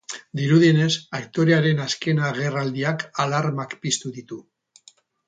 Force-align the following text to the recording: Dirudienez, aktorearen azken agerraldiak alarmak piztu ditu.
Dirudienez, 0.37 0.93
aktorearen 1.17 1.81
azken 1.83 2.21
agerraldiak 2.29 3.05
alarmak 3.25 3.77
piztu 3.85 4.13
ditu. 4.17 4.41